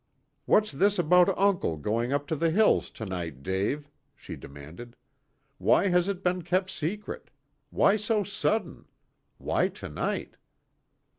[0.47, 4.95] "What's this about uncle going up to the hills to night, Dave?" she demanded.
[5.59, 7.29] "Why has it been kept secret?
[7.69, 8.85] Why so sudden?
[9.37, 10.37] Why to night?"